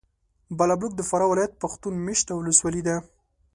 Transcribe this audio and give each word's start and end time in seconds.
بالابلوک 0.57 0.93
د 0.97 1.01
فراه 1.09 1.29
ولایت 1.31 1.53
پښتون 1.63 1.93
مېشته 2.05 2.31
ولسوالي 2.35 2.81
ده. 2.87 2.95